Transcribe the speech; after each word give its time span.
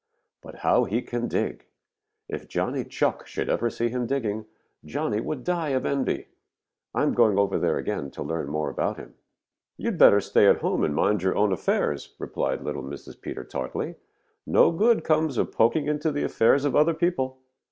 But 0.41 0.55
how 0.65 0.85
he 0.85 1.03
can 1.03 1.27
dig! 1.27 1.67
If 2.27 2.47
Johnny 2.47 2.83
Chuck 2.83 3.27
should 3.27 3.49
ever 3.49 3.69
see 3.69 3.87
him 3.89 4.07
digging, 4.07 4.47
Johnny 4.83 5.19
would 5.19 5.43
die 5.43 5.69
of 5.77 5.85
envy. 5.85 6.29
I'm 6.95 7.13
going 7.13 7.37
over 7.37 7.59
there 7.59 7.77
again 7.77 8.09
to 8.17 8.23
learn 8.23 8.47
more 8.49 8.71
about 8.71 8.97
him." 8.97 9.13
"You'd 9.77 9.99
better 9.99 10.19
stay 10.19 10.47
at 10.47 10.61
home 10.61 10.83
and 10.83 10.95
mind 10.95 11.21
your 11.21 11.35
own 11.37 11.53
affairs," 11.53 12.15
replied 12.17 12.63
little 12.63 12.81
Mrs. 12.81 13.21
Peter 13.21 13.43
tartly. 13.43 13.93
"No 14.47 14.71
good 14.71 15.03
comes 15.03 15.37
of 15.37 15.51
poking 15.51 15.85
into 15.85 16.11
the 16.11 16.23
affairs 16.23 16.65
of 16.65 16.75
other 16.75 16.95
people." 16.95 17.37